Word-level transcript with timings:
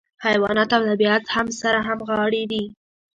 حیوانات 0.25 0.69
او 0.77 0.81
طبیعت 0.89 1.23
هم 1.35 1.47
سره 1.61 1.79
همغاړي 1.87 2.43
دي. 2.51 2.63